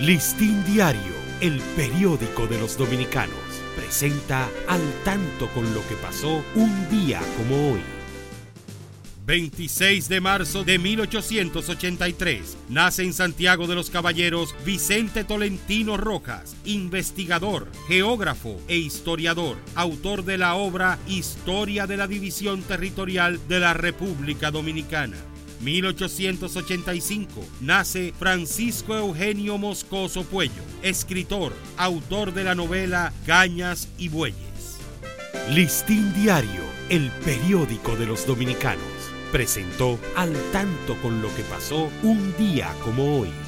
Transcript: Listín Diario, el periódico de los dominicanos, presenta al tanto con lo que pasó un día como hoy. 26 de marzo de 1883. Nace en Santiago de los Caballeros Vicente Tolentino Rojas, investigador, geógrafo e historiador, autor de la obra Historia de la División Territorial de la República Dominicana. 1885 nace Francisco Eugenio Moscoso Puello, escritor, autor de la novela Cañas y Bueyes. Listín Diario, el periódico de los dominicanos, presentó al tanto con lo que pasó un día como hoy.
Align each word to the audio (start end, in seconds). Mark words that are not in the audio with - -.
Listín 0.00 0.62
Diario, 0.66 1.14
el 1.40 1.58
periódico 1.74 2.46
de 2.46 2.58
los 2.58 2.76
dominicanos, 2.76 3.34
presenta 3.74 4.46
al 4.68 4.82
tanto 5.06 5.48
con 5.54 5.72
lo 5.72 5.80
que 5.88 5.94
pasó 5.94 6.44
un 6.54 6.90
día 6.90 7.18
como 7.38 7.72
hoy. 7.72 7.80
26 9.24 10.10
de 10.10 10.20
marzo 10.20 10.64
de 10.64 10.78
1883. 10.78 12.58
Nace 12.68 13.04
en 13.04 13.14
Santiago 13.14 13.66
de 13.66 13.74
los 13.74 13.88
Caballeros 13.88 14.54
Vicente 14.66 15.24
Tolentino 15.24 15.96
Rojas, 15.96 16.54
investigador, 16.66 17.66
geógrafo 17.88 18.60
e 18.68 18.76
historiador, 18.76 19.56
autor 19.74 20.26
de 20.26 20.36
la 20.36 20.56
obra 20.56 20.98
Historia 21.08 21.86
de 21.86 21.96
la 21.96 22.06
División 22.06 22.60
Territorial 22.60 23.40
de 23.48 23.60
la 23.60 23.72
República 23.72 24.50
Dominicana. 24.50 25.16
1885 25.60 27.44
nace 27.60 28.12
Francisco 28.18 28.94
Eugenio 28.94 29.58
Moscoso 29.58 30.24
Puello, 30.24 30.62
escritor, 30.82 31.52
autor 31.76 32.32
de 32.34 32.44
la 32.44 32.54
novela 32.54 33.12
Cañas 33.26 33.88
y 33.98 34.08
Bueyes. 34.08 34.78
Listín 35.50 36.12
Diario, 36.14 36.62
el 36.88 37.10
periódico 37.24 37.96
de 37.96 38.06
los 38.06 38.26
dominicanos, 38.26 38.82
presentó 39.32 39.98
al 40.16 40.32
tanto 40.52 40.96
con 41.02 41.22
lo 41.22 41.34
que 41.34 41.42
pasó 41.42 41.90
un 42.02 42.36
día 42.36 42.72
como 42.82 43.20
hoy. 43.20 43.45